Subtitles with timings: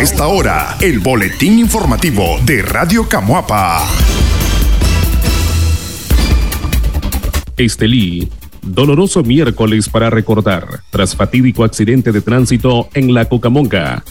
[0.00, 3.84] Esta hora, el boletín informativo de Radio Camuapa.
[7.56, 8.28] Estelí.
[8.62, 14.04] Doloroso miércoles para recordar, tras fatídico accidente de tránsito en la Cucamonga.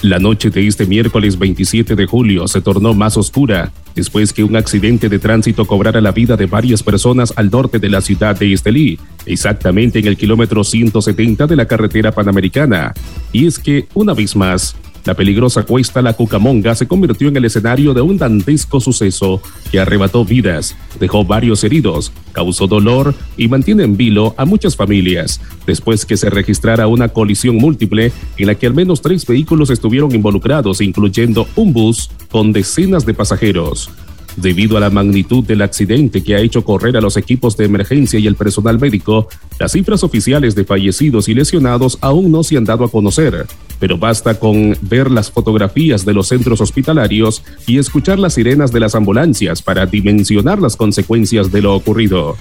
[0.00, 4.54] La noche de este miércoles 27 de julio se tornó más oscura después que un
[4.54, 8.52] accidente de tránsito cobrara la vida de varias personas al norte de la ciudad de
[8.52, 12.94] Estelí, exactamente en el kilómetro 170 de la carretera panamericana.
[13.32, 14.76] Y es que, una vez más,
[15.08, 19.40] la peligrosa cuesta La Cucamonga se convirtió en el escenario de un dantesco suceso
[19.72, 25.40] que arrebató vidas, dejó varios heridos, causó dolor y mantiene en vilo a muchas familias,
[25.66, 30.14] después que se registrara una colisión múltiple en la que al menos tres vehículos estuvieron
[30.14, 33.88] involucrados, incluyendo un bus con decenas de pasajeros.
[34.36, 38.20] Debido a la magnitud del accidente que ha hecho correr a los equipos de emergencia
[38.20, 39.26] y el personal médico,
[39.58, 43.46] las cifras oficiales de fallecidos y lesionados aún no se han dado a conocer,
[43.78, 48.80] pero basta con ver las fotografías de los centros hospitalarios y escuchar las sirenas de
[48.80, 52.36] las ambulancias para dimensionar las consecuencias de lo ocurrido.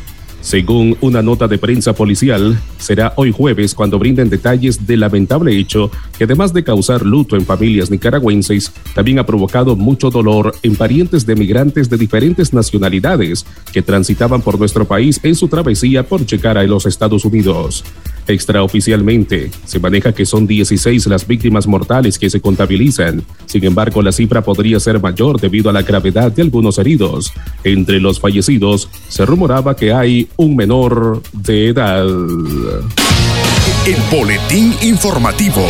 [0.48, 5.92] Según una nota de prensa policial, será hoy jueves cuando brinden detalles del lamentable hecho
[6.18, 11.26] que además de causar luto en familias nicaragüenses, también ha provocado mucho dolor en parientes
[11.26, 16.58] de migrantes de diferentes nacionalidades que transitaban por nuestro país en su travesía por llegar
[16.58, 17.84] a los Estados Unidos.
[18.28, 23.24] Extraoficialmente, se maneja que son 16 las víctimas mortales que se contabilizan.
[23.46, 27.32] Sin embargo, la cifra podría ser mayor debido a la gravedad de algunos heridos.
[27.64, 32.06] Entre los fallecidos, se rumoraba que hay un menor de edad.
[32.06, 35.66] El boletín informativo.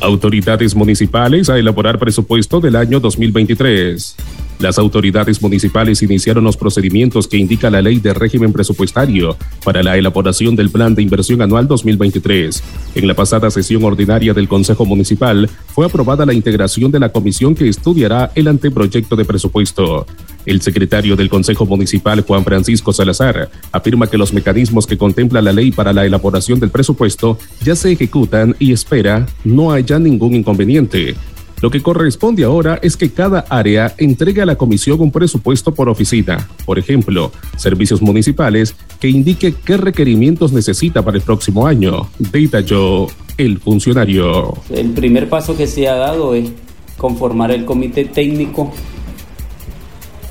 [0.00, 4.16] Autoridades municipales a elaborar presupuesto del año 2023.
[4.58, 9.96] Las autoridades municipales iniciaron los procedimientos que indica la ley de régimen presupuestario para la
[9.96, 12.62] elaboración del Plan de Inversión Anual 2023.
[12.96, 17.54] En la pasada sesión ordinaria del Consejo Municipal fue aprobada la integración de la comisión
[17.54, 20.06] que estudiará el anteproyecto de presupuesto.
[20.44, 25.52] El secretario del Consejo Municipal, Juan Francisco Salazar, afirma que los mecanismos que contempla la
[25.52, 31.14] ley para la elaboración del presupuesto ya se ejecutan y espera no haya ningún inconveniente.
[31.60, 35.88] Lo que corresponde ahora es que cada área entregue a la comisión un presupuesto por
[35.88, 43.08] oficina, por ejemplo, servicios municipales, que indique qué requerimientos necesita para el próximo año, detalló
[43.36, 44.54] el funcionario.
[44.70, 46.50] El primer paso que se ha dado es
[46.96, 48.72] conformar el comité técnico,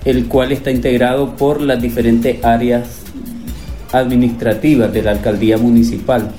[0.05, 3.01] el cual está integrado por las diferentes áreas
[3.91, 6.31] administrativas de la alcaldía municipal.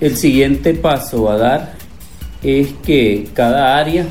[0.00, 1.81] El siguiente paso a dar
[2.42, 4.06] es que cada área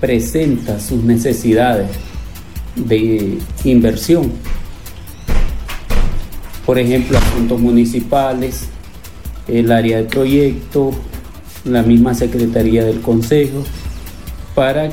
[0.00, 1.88] presenta sus necesidades
[2.74, 4.32] de inversión.
[6.64, 8.68] Por ejemplo, asuntos municipales,
[9.46, 10.92] el área de proyecto,
[11.64, 13.62] la misma Secretaría del Consejo,
[14.54, 14.90] para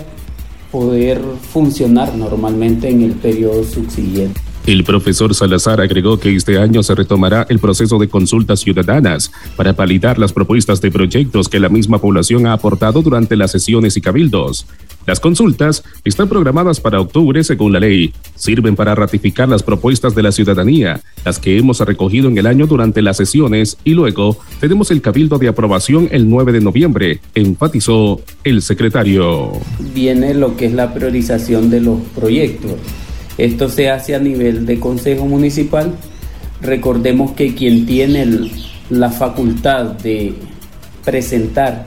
[0.71, 1.21] poder
[1.51, 4.48] funcionar normalmente en el periodo subsiguiente.
[4.69, 9.73] El profesor Salazar agregó que este año se retomará el proceso de consultas ciudadanas para
[9.73, 14.01] validar las propuestas de proyectos que la misma población ha aportado durante las sesiones y
[14.01, 14.67] cabildos.
[15.07, 18.13] Las consultas están programadas para octubre según la ley.
[18.35, 22.67] Sirven para ratificar las propuestas de la ciudadanía, las que hemos recogido en el año
[22.67, 28.21] durante las sesiones y luego tenemos el cabildo de aprobación el 9 de noviembre, enfatizó
[28.43, 29.51] el secretario.
[29.95, 32.77] Viene lo que es la priorización de los proyectos
[33.39, 35.93] esto se hace a nivel de Consejo Municipal.
[36.61, 38.51] Recordemos que quien tiene
[38.89, 40.33] la facultad de
[41.05, 41.85] presentar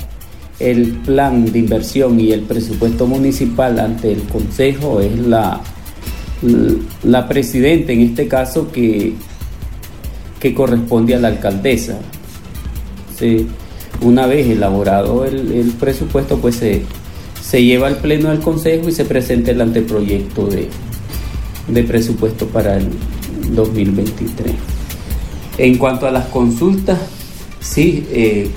[0.59, 5.61] el plan de inversión y el presupuesto municipal ante el Consejo es la,
[7.03, 9.13] la presidenta, en este caso, que,
[10.41, 11.99] que corresponde a la alcaldesa.
[14.01, 16.83] una vez elaborado el, presupuesto, pues se,
[17.43, 20.69] se lleva al pleno del Consejo y se presenta el anteproyecto de,
[21.69, 22.89] de presupuesto para el
[23.55, 24.55] 2023.
[25.59, 26.99] En cuanto a las consultas,
[27.61, 28.51] sí, eh,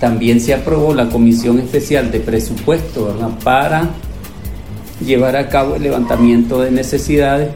[0.00, 3.14] también se aprobó la Comisión Especial de Presupuesto
[3.44, 3.90] para
[5.04, 7.50] llevar a cabo el levantamiento de necesidades.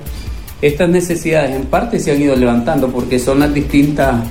[0.62, 4.24] Estas necesidades en parte se han ido levantando porque son las distintas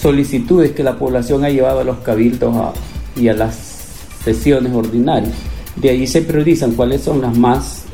[0.00, 2.54] solicitudes que la población ha llevado a los cabildos
[3.16, 3.56] y a las
[4.24, 5.32] sesiones ordinarias.
[5.76, 7.84] De ahí se priorizan cuáles son las más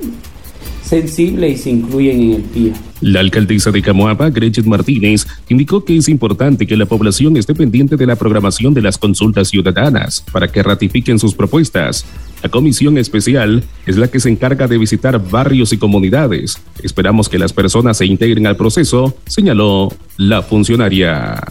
[0.93, 2.75] sensible y se incluyen en el PIA.
[3.01, 7.97] La alcaldesa de Camoapa, Gretchen Martínez, indicó que es importante que la población esté pendiente
[7.97, 12.05] de la programación de las consultas ciudadanas para que ratifiquen sus propuestas.
[12.43, 16.59] La comisión especial es la que se encarga de visitar barrios y comunidades.
[16.83, 21.43] Esperamos que las personas se integren al proceso, señaló la funcionaria.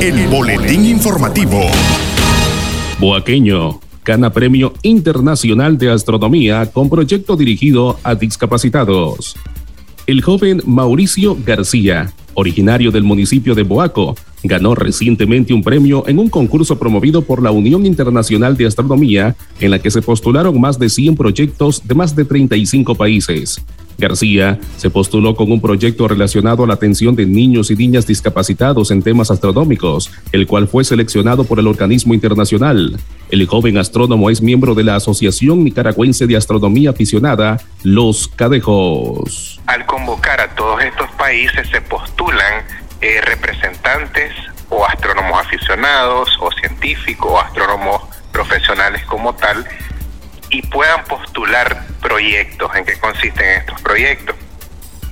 [0.00, 1.60] El boletín informativo.
[2.98, 9.34] Boaqueño gana Premio Internacional de Astronomía con proyecto dirigido a discapacitados.
[10.06, 14.14] El joven Mauricio García, originario del municipio de Boaco,
[14.44, 19.72] ganó recientemente un premio en un concurso promovido por la Unión Internacional de Astronomía, en
[19.72, 23.60] la que se postularon más de 100 proyectos de más de 35 países.
[23.98, 28.90] García se postuló con un proyecto relacionado a la atención de niños y niñas discapacitados
[28.90, 32.98] en temas astronómicos, el cual fue seleccionado por el organismo internacional.
[33.30, 39.60] El joven astrónomo es miembro de la Asociación Nicaragüense de Astronomía Aficionada, Los Cadejos.
[39.66, 42.64] Al convocar a todos estos países se postulan
[43.00, 44.32] eh, representantes
[44.68, 48.02] o astrónomos aficionados o científicos o astrónomos
[48.32, 49.66] profesionales como tal
[50.56, 52.74] y puedan postular proyectos.
[52.74, 54.34] ¿En qué consisten estos proyectos?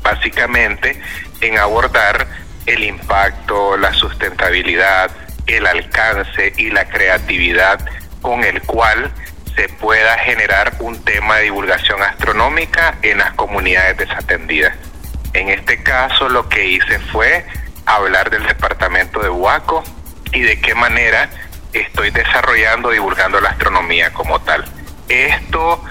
[0.00, 0.98] Básicamente
[1.42, 2.26] en abordar
[2.64, 5.10] el impacto, la sustentabilidad,
[5.46, 7.78] el alcance y la creatividad
[8.22, 9.12] con el cual
[9.54, 14.74] se pueda generar un tema de divulgación astronómica en las comunidades desatendidas.
[15.34, 17.44] En este caso lo que hice fue
[17.84, 19.84] hablar del departamento de Huaco
[20.32, 21.28] y de qué manera
[21.74, 24.64] estoy desarrollando, divulgando la astronomía como tal.
[25.08, 25.82] Esto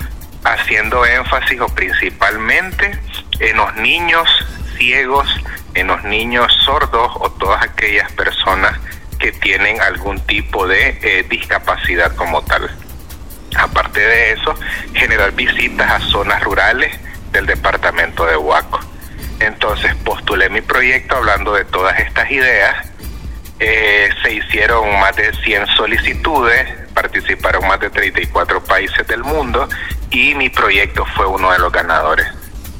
[0.44, 3.00] haciendo énfasis o principalmente
[3.40, 4.28] en los niños
[4.78, 5.28] ciegos,
[5.74, 8.80] en los niños sordos o todas aquellas personas
[9.20, 12.70] que tienen algún tipo de eh, discapacidad como tal.
[13.56, 14.56] Aparte de eso,
[14.94, 17.00] generar visitas a zonas rurales
[17.32, 18.80] del departamento de Huaco.
[19.40, 22.88] Entonces postulé mi proyecto hablando de todas estas ideas.
[23.60, 26.68] Eh, se hicieron más de 100 solicitudes,
[27.14, 29.68] participaron más de 34 países del mundo
[30.12, 32.26] y mi proyecto fue uno de los ganadores.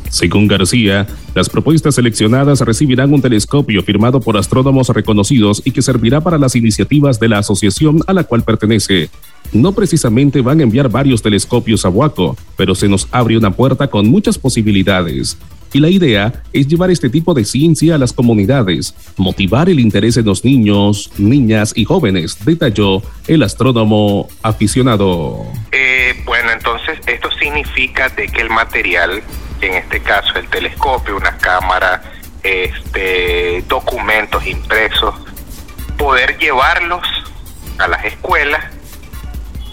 [0.10, 6.22] Según García, las propuestas seleccionadas recibirán un telescopio firmado por astrónomos reconocidos y que servirá
[6.22, 9.10] para las iniciativas de la asociación a la cual pertenece.
[9.52, 13.88] No precisamente van a enviar varios telescopios a Huaco, pero se nos abre una puerta
[13.88, 15.38] con muchas posibilidades.
[15.74, 20.16] Y la idea es llevar este tipo de ciencia a las comunidades, motivar el interés
[20.18, 25.44] en los niños, niñas y jóvenes, detalló el astrónomo aficionado.
[25.72, 29.24] Eh, bueno, entonces esto significa de que el material,
[29.62, 32.04] en este caso el telescopio, una cámara,
[32.44, 35.16] este, documentos impresos,
[35.98, 37.02] poder llevarlos
[37.80, 38.64] a las escuelas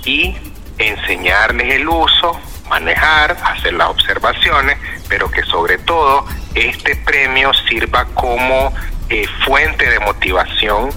[0.07, 0.35] y
[0.79, 4.79] enseñarles el uso, manejar, hacer las observaciones,
[5.09, 6.25] pero que sobre todo
[6.55, 8.73] este premio sirva como
[9.11, 10.91] eh, fuente de motivación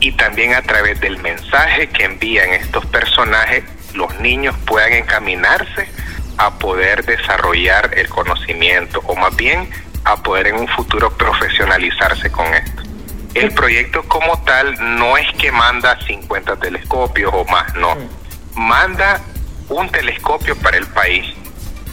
[0.00, 3.64] y también a través del mensaje que envían estos personajes,
[3.94, 5.88] los niños puedan encaminarse
[6.36, 9.70] a poder desarrollar el conocimiento o más bien
[10.04, 12.82] a poder en un futuro profesionalizarse con esto.
[13.34, 17.96] El proyecto como tal no es que manda 50 telescopios o más, no.
[18.54, 19.20] Manda
[19.68, 21.26] un telescopio para el país,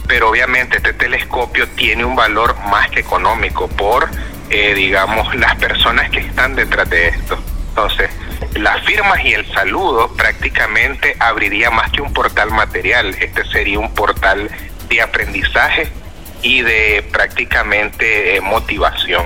[0.06, 4.08] pero obviamente este telescopio tiene un valor más que económico por,
[4.50, 7.38] eh, digamos, las personas que están detrás de esto.
[7.70, 8.10] Entonces,
[8.54, 13.92] las firmas y el saludo prácticamente abriría más que un portal material, este sería un
[13.94, 14.50] portal
[14.88, 15.90] de aprendizaje
[16.42, 19.24] y de prácticamente eh, motivación.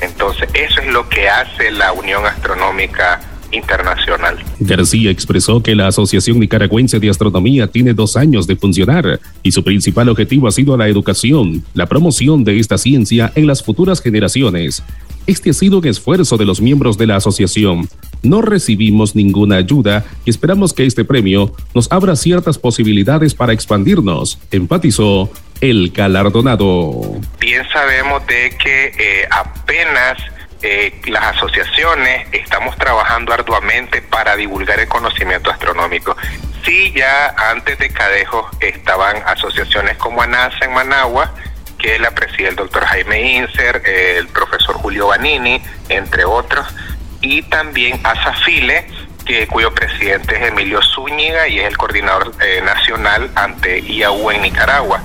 [0.00, 3.20] Entonces, eso es lo que hace la Unión Astronómica
[3.52, 4.38] internacional.
[4.58, 9.64] García expresó que la Asociación Nicaragüense de Astronomía tiene dos años de funcionar y su
[9.64, 14.82] principal objetivo ha sido la educación, la promoción de esta ciencia en las futuras generaciones.
[15.26, 17.88] Este ha sido un esfuerzo de los miembros de la asociación.
[18.22, 24.38] No recibimos ninguna ayuda y esperamos que este premio nos abra ciertas posibilidades para expandirnos,
[24.50, 25.30] enfatizó
[25.60, 27.20] el galardonado.
[27.38, 30.18] Bien sabemos de que eh, apenas
[30.62, 36.16] eh, las asociaciones estamos trabajando arduamente para divulgar el conocimiento astronómico.
[36.64, 41.32] Sí, ya antes de Cadejo estaban asociaciones como ANASA en Managua,
[41.78, 46.66] que la preside el doctor Jaime Inser, el profesor Julio Banini, entre otros,
[47.22, 48.86] y también ASAFILE,
[49.24, 54.42] que, cuyo presidente es Emilio Zúñiga y es el coordinador eh, nacional ante IAU en
[54.42, 55.02] Nicaragua.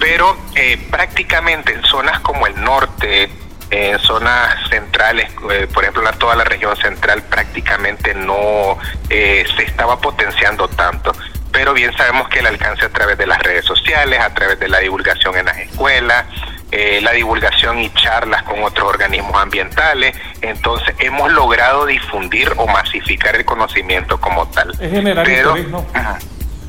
[0.00, 3.30] Pero eh, prácticamente en zonas como el norte,
[3.70, 8.78] en zonas centrales, eh, por ejemplo, toda la región central prácticamente no
[9.10, 11.12] eh, se estaba potenciando tanto.
[11.52, 14.68] Pero bien sabemos que el alcance a través de las redes sociales, a través de
[14.68, 16.26] la divulgación en las escuelas,
[16.70, 20.14] eh, la divulgación y charlas con otros organismos ambientales.
[20.40, 24.70] Entonces hemos logrado difundir o masificar el conocimiento como tal.
[24.72, 25.54] Es generar Pero,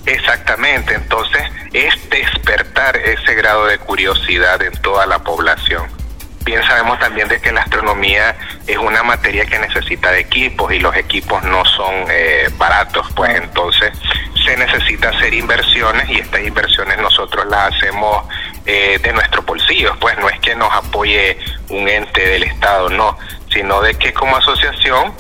[0.05, 5.98] Exactamente, entonces es despertar ese grado de curiosidad en toda la población
[6.49, 10.79] bien sabemos también de que la astronomía es una materia que necesita de equipos y
[10.79, 13.35] los equipos no son eh, baratos, pues.
[13.35, 13.91] Entonces
[14.45, 18.25] se necesita hacer inversiones y estas inversiones nosotros las hacemos
[18.65, 20.17] eh, de nuestro bolsillo, pues.
[20.17, 21.37] No es que nos apoye
[21.69, 23.15] un ente del Estado, no,
[23.53, 25.13] sino de que como asociación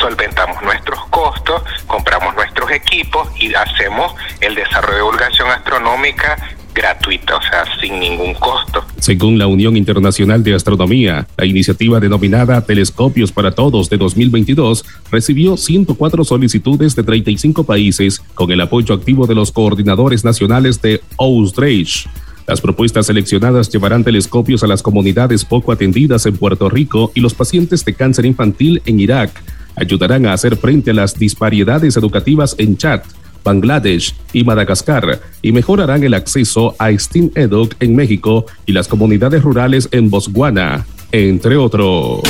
[0.00, 6.36] solventamos nuestros costos, compramos nuestros equipos y hacemos el desarrollo de divulgación astronómica
[6.78, 7.40] gratuita,
[7.80, 8.84] sin ningún costo.
[9.00, 15.56] Según la Unión Internacional de Astronomía, la iniciativa denominada Telescopios para Todos de 2022 recibió
[15.56, 22.06] 104 solicitudes de 35 países con el apoyo activo de los coordinadores nacionales de Outreach.
[22.46, 27.34] Las propuestas seleccionadas llevarán telescopios a las comunidades poco atendidas en Puerto Rico y los
[27.34, 29.30] pacientes de cáncer infantil en Irak.
[29.76, 33.02] Ayudarán a hacer frente a las disparidades educativas en Chad,
[33.48, 39.42] Bangladesh y Madagascar y mejorarán el acceso a STEAM Educ en México y las comunidades
[39.42, 42.20] rurales en Botswana, entre otros.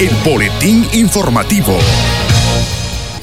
[0.00, 1.76] El boletín informativo.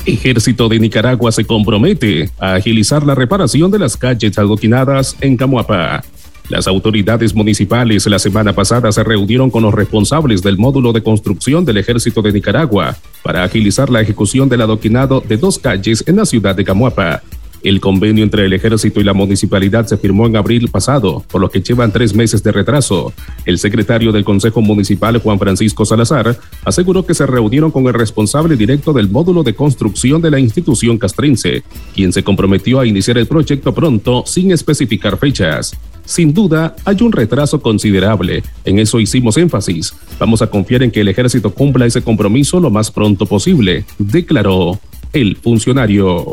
[0.06, 6.04] Ejército de Nicaragua se compromete a agilizar la reparación de las calles adoquinadas en Camuapa.
[6.50, 11.64] Las autoridades municipales la semana pasada se reunieron con los responsables del módulo de construcción
[11.64, 16.26] del Ejército de Nicaragua para agilizar la ejecución del adoquinado de dos calles en la
[16.26, 17.22] ciudad de Camuapa.
[17.62, 21.52] El convenio entre el ejército y la municipalidad se firmó en abril pasado, por lo
[21.52, 23.12] que llevan tres meses de retraso.
[23.46, 28.56] El secretario del Consejo Municipal, Juan Francisco Salazar, aseguró que se reunieron con el responsable
[28.56, 31.64] directo del módulo de construcción de la institución castrense,
[31.94, 35.78] quien se comprometió a iniciar el proyecto pronto sin especificar fechas.
[36.10, 38.42] Sin duda, hay un retraso considerable.
[38.66, 39.94] En eso hicimos énfasis.
[40.18, 44.80] Vamos a confiar en que el ejército cumpla ese compromiso lo más pronto posible, declaró
[45.14, 46.26] el funcionario.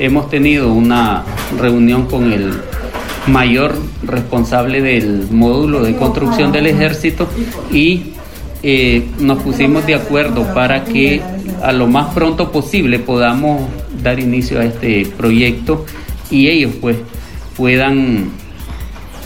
[0.00, 1.22] hemos tenido una
[1.56, 2.52] reunión con el
[3.28, 7.28] mayor responsable del módulo de construcción del ejército
[7.72, 8.14] y
[8.64, 11.22] eh, nos pusimos de acuerdo para que
[11.62, 13.62] a lo más pronto posible podamos
[14.02, 15.86] dar inicio a este proyecto
[16.28, 16.96] y ellos pues
[17.56, 18.42] puedan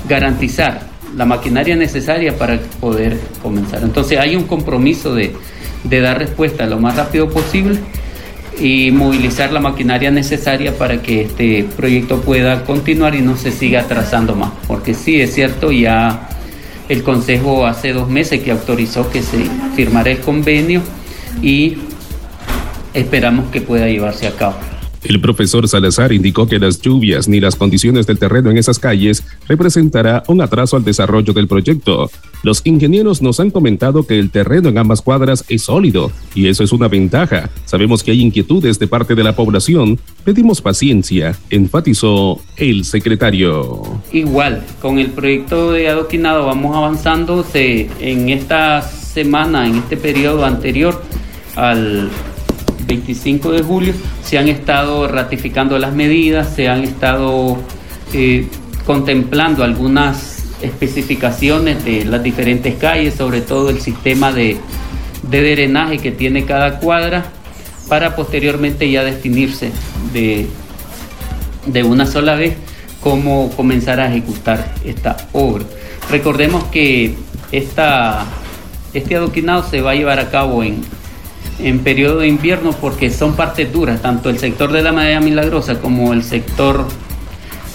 [0.07, 0.81] garantizar
[1.17, 3.83] la maquinaria necesaria para poder comenzar.
[3.83, 5.35] Entonces hay un compromiso de,
[5.85, 7.79] dar respuesta lo más rápido posible
[8.61, 13.83] y movilizar la maquinaria necesaria para que este proyecto pueda continuar y no se siga
[13.83, 14.51] atrasando más.
[14.67, 16.29] Porque sí, es cierto, ya
[16.89, 19.45] el Consejo hace dos meses que autorizó que se
[19.77, 20.83] firmara el convenio
[21.43, 21.79] y
[22.95, 24.57] esperamos que pueda llevarse a cabo.
[25.05, 29.25] El profesor Salazar indicó que las lluvias ni las condiciones del terreno en esas calles
[29.47, 32.11] representará un atraso al desarrollo del proyecto.
[32.43, 36.63] Los ingenieros nos han comentado que el terreno en ambas cuadras es sólido y eso
[36.65, 37.51] es una ventaja.
[37.65, 39.99] Sabemos que hay inquietudes de parte de la población.
[40.25, 43.83] Pedimos paciencia, enfatizó el secretario.
[44.13, 47.45] Igual, con el proyecto de adoquinado vamos avanzando.
[47.55, 51.03] en esta semana, en este periodo anterior
[51.57, 52.09] al
[52.89, 57.59] 25 de julio, se han estado ratificando las medidas, se han estado
[58.15, 58.49] eh,
[58.87, 64.57] contemplando algunas especificaciones de las diferentes calles, sobre todo el sistema de,
[65.23, 67.27] drenaje que tiene cada cuadra,
[67.89, 69.71] para posteriormente ya definirse
[70.13, 70.47] de,
[71.67, 72.55] de una sola vez
[73.03, 75.65] cómo comenzar a ejecutar esta obra.
[76.11, 77.15] Recordemos que
[77.53, 78.25] esta,
[78.95, 80.83] este adoquinado se va a llevar a cabo en
[81.59, 85.81] en periodo de invierno porque son partes duras, tanto el sector de la Madera Milagrosa
[85.81, 86.87] como el sector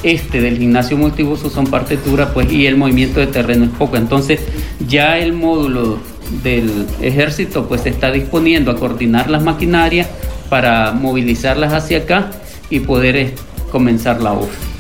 [0.04, 3.98] este del gimnasio multibuso son partes duras pues y el movimiento de terreno es poco.
[3.98, 4.42] Entonces
[4.86, 6.00] ya el módulo
[6.44, 10.08] del ejército pues se está disponiendo a coordinar las maquinarias
[10.50, 12.32] para movilizarlas hacia acá
[12.70, 13.36] y poder eh,
[13.72, 14.73] comenzar la obra.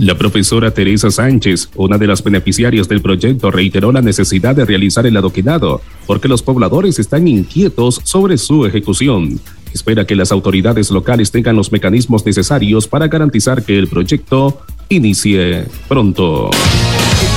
[0.00, 5.06] La profesora Teresa Sánchez, una de las beneficiarias del proyecto, reiteró la necesidad de realizar
[5.06, 9.38] el adoquinado porque los pobladores están inquietos sobre su ejecución.
[9.74, 15.66] Espera que las autoridades locales tengan los mecanismos necesarios para garantizar que el proyecto inicie
[15.86, 16.48] pronto.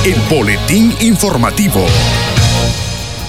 [0.06, 1.84] El boletín informativo.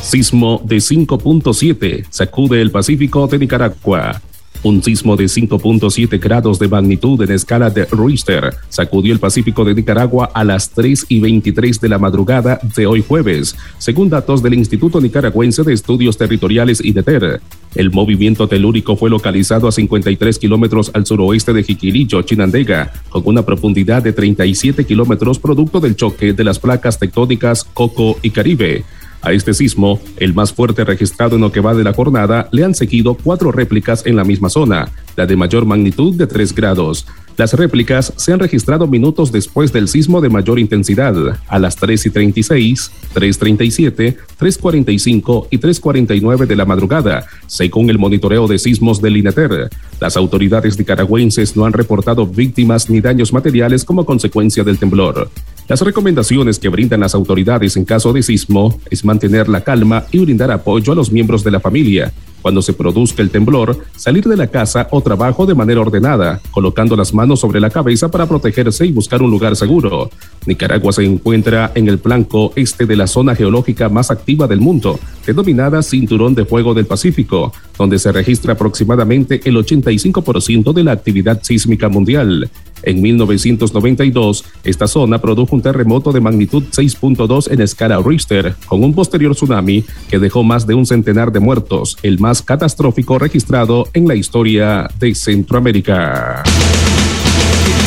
[0.02, 4.22] Sismo de 5.7 sacude el Pacífico de Nicaragua.
[4.66, 9.76] Un sismo de 5.7 grados de magnitud en escala de Richter sacudió el Pacífico de
[9.76, 14.56] Nicaragua a las 3 y 23 de la madrugada de hoy jueves, según datos del
[14.56, 17.42] Instituto Nicaragüense de Estudios Territoriales IDETER.
[17.76, 23.46] El movimiento telúrico fue localizado a 53 kilómetros al suroeste de Jiquilillo, Chinandega, con una
[23.46, 28.84] profundidad de 37 kilómetros producto del choque de las placas tectónicas Coco y Caribe.
[29.22, 32.64] A este sismo, el más fuerte registrado en lo que va de la jornada, le
[32.64, 37.06] han seguido cuatro réplicas en la misma zona, la de mayor magnitud de 3 grados.
[37.38, 41.14] Las réplicas se han registrado minutos después del sismo de mayor intensidad,
[41.48, 48.48] a las 3 y 36, 3.37, 3.45 y 3.49 de la madrugada, según el monitoreo
[48.48, 49.70] de sismos del INETER.
[50.00, 55.30] Las autoridades nicaragüenses no han reportado víctimas ni daños materiales como consecuencia del temblor.
[55.68, 60.20] Las recomendaciones que brindan las autoridades en caso de sismo es mantener la calma y
[60.20, 62.14] brindar apoyo a los miembros de la familia.
[62.46, 66.96] Cuando se produzca el temblor, salir de la casa o trabajo de manera ordenada, colocando
[66.96, 70.12] las manos sobre la cabeza para protegerse y buscar un lugar seguro.
[70.46, 75.00] Nicaragua se encuentra en el flanco este de la zona geológica más activa del mundo,
[75.26, 81.42] denominada Cinturón de Fuego del Pacífico, donde se registra aproximadamente el 85% de la actividad
[81.44, 82.50] sísmica mundial.
[82.84, 88.94] En 1992, esta zona produjo un terremoto de magnitud 6.2 en escala Richter, con un
[88.94, 94.08] posterior tsunami que dejó más de un centenar de muertos, el más catastrófico registrado en
[94.08, 96.44] la historia de Centroamérica.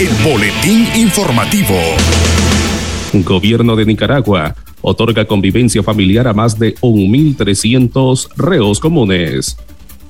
[0.01, 1.75] El boletín informativo.
[3.15, 9.57] Gobierno de Nicaragua otorga convivencia familiar a más de 1.300 reos comunes.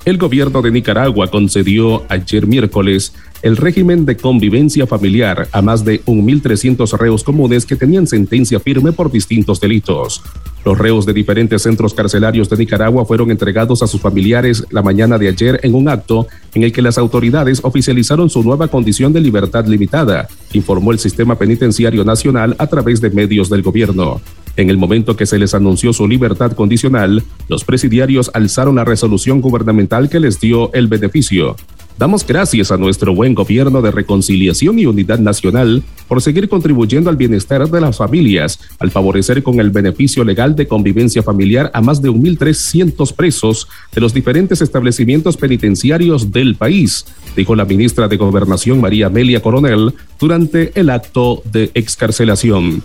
[0.04, 6.04] El gobierno de Nicaragua concedió ayer miércoles el régimen de convivencia familiar a más de
[6.04, 10.22] 1.300 reos comunes que tenían sentencia firme por distintos delitos.
[10.64, 15.16] Los reos de diferentes centros carcelarios de Nicaragua fueron entregados a sus familiares la mañana
[15.16, 19.20] de ayer en un acto en el que las autoridades oficializaron su nueva condición de
[19.20, 24.20] libertad limitada, informó el Sistema Penitenciario Nacional a través de medios del gobierno.
[24.56, 29.40] En el momento que se les anunció su libertad condicional, los presidiarios alzaron la resolución
[29.40, 31.54] gubernamental que les dio el beneficio.
[31.98, 37.16] Damos gracias a nuestro buen gobierno de reconciliación y unidad nacional por seguir contribuyendo al
[37.16, 42.00] bienestar de las familias, al favorecer con el beneficio legal de convivencia familiar a más
[42.00, 47.04] de 1.300 presos de los diferentes establecimientos penitenciarios del país,
[47.36, 52.80] dijo la ministra de Gobernación María Amelia Coronel durante el acto de excarcelación.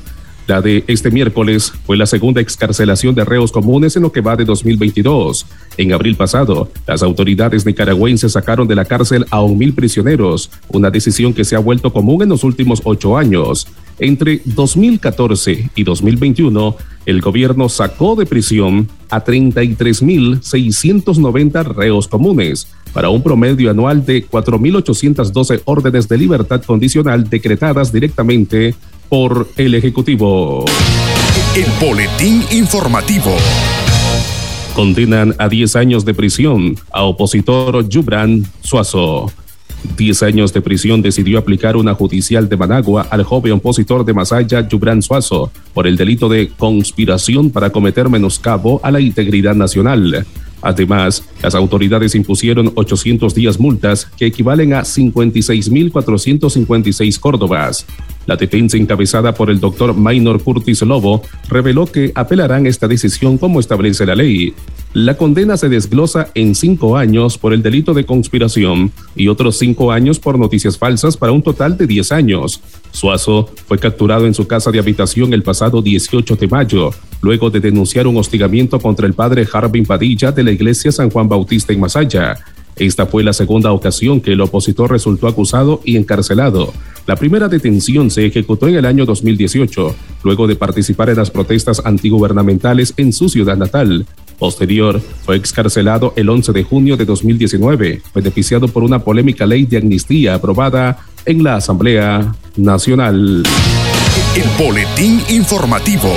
[0.45, 4.35] La de este miércoles fue la segunda excarcelación de reos comunes en lo que va
[4.35, 5.45] de 2022.
[5.77, 10.89] En abril pasado, las autoridades nicaragüenses sacaron de la cárcel a un mil prisioneros, una
[10.89, 13.67] decisión que se ha vuelto común en los últimos ocho años.
[13.99, 16.75] Entre 2014 y 2021,
[17.05, 25.61] el gobierno sacó de prisión a 33.690 reos comunes, para un promedio anual de 4.812
[25.65, 28.73] órdenes de libertad condicional decretadas directamente
[29.09, 30.63] por el Ejecutivo.
[31.55, 33.35] El Boletín Informativo.
[34.75, 39.31] Condenan a 10 años de prisión a opositor Yubran Suazo.
[39.97, 44.67] 10 años de prisión decidió aplicar una judicial de Managua al joven opositor de Masaya,
[44.67, 50.25] Yubran Suazo, por el delito de conspiración para cometer menoscabo a la integridad nacional.
[50.63, 57.85] Además, las autoridades impusieron 800 días multas que equivalen a 56.456 córdobas.
[58.25, 63.59] La defensa encabezada por el doctor Maynor Curtis Lobo reveló que apelarán esta decisión como
[63.59, 64.53] establece la ley.
[64.93, 69.91] La condena se desglosa en cinco años por el delito de conspiración y otros cinco
[69.91, 72.61] años por noticias falsas para un total de 10 años.
[72.91, 76.91] Suazo fue capturado en su casa de habitación el pasado 18 de mayo,
[77.23, 81.27] luego de denunciar un hostigamiento contra el padre Harbin Padilla de la iglesia San Juan
[81.27, 82.37] Bautista en Masaya.
[82.75, 86.71] Esta fue la segunda ocasión que el opositor resultó acusado y encarcelado.
[87.07, 91.81] La primera detención se ejecutó en el año 2018, luego de participar en las protestas
[91.83, 94.05] antigubernamentales en su ciudad natal.
[94.43, 99.77] Posterior, fue excarcelado el 11 de junio de 2019, beneficiado por una polémica ley de
[99.77, 103.43] amnistía aprobada en la Asamblea Nacional.
[104.35, 106.13] El Boletín Informativo.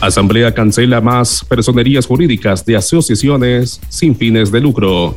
[0.00, 5.16] Asamblea cancela más personerías jurídicas de asociaciones sin fines de lucro.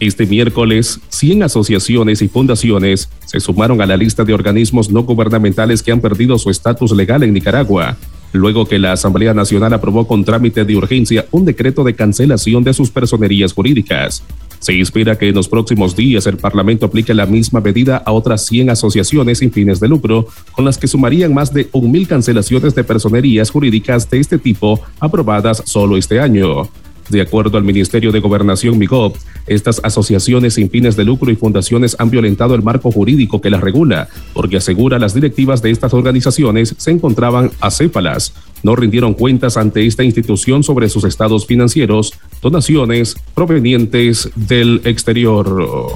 [0.00, 5.84] Este miércoles, 100 asociaciones y fundaciones se sumaron a la lista de organismos no gubernamentales
[5.84, 7.96] que han perdido su estatus legal en Nicaragua,
[8.36, 12.74] luego que la Asamblea Nacional aprobó con trámite de urgencia un decreto de cancelación de
[12.74, 14.22] sus personerías jurídicas.
[14.58, 18.46] Se espera que en los próximos días el Parlamento aplique la misma medida a otras
[18.46, 22.84] 100 asociaciones sin fines de lucro, con las que sumarían más de 1.000 cancelaciones de
[22.84, 26.68] personerías jurídicas de este tipo aprobadas solo este año.
[27.08, 29.16] De acuerdo al Ministerio de Gobernación MIGOP,
[29.46, 33.60] estas asociaciones sin fines de lucro y fundaciones han violentado el marco jurídico que las
[33.60, 39.86] regula, porque asegura las directivas de estas organizaciones se encontraban acéfalas, no rindieron cuentas ante
[39.86, 45.94] esta institución sobre sus estados financieros, donaciones provenientes del exterior.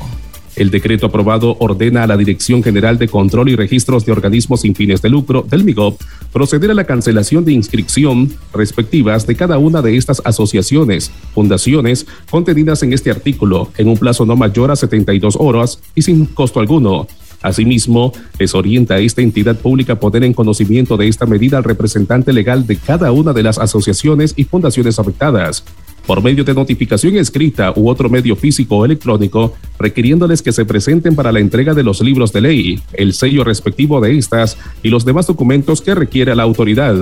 [0.60, 4.74] El decreto aprobado ordena a la Dirección General de Control y Registros de Organismos sin
[4.74, 5.98] fines de lucro del MIGOP
[6.34, 12.82] proceder a la cancelación de inscripción respectivas de cada una de estas asociaciones, fundaciones contenidas
[12.82, 17.06] en este artículo en un plazo no mayor a 72 horas y sin costo alguno.
[17.40, 22.34] Asimismo, les orienta a esta entidad pública poner en conocimiento de esta medida al representante
[22.34, 25.64] legal de cada una de las asociaciones y fundaciones afectadas,
[26.06, 31.14] por medio de notificación escrita u otro medio físico o electrónico, requiriéndoles que se presenten
[31.14, 35.04] para la entrega de los libros de ley, el sello respectivo de estas y los
[35.04, 36.96] demás documentos que requiere la autoridad.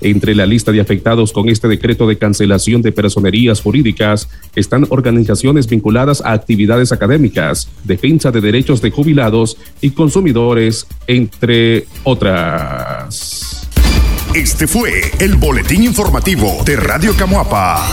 [0.00, 5.66] Entre la lista de afectados con este decreto de cancelación de personerías jurídicas están organizaciones
[5.66, 13.63] vinculadas a actividades académicas, defensa de derechos de jubilados y consumidores, entre otras.
[14.34, 17.86] Este fue el boletín informativo de Radio Camuapa.